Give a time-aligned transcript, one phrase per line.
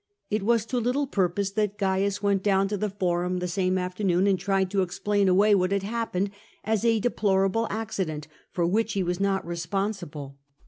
[0.31, 4.25] It was to little purpose that Cains went down to the Eorum that same afternoon,
[4.25, 6.31] and tried to explain away what had happened
[6.63, 10.39] as a deplorable accident, for which he was not responsible.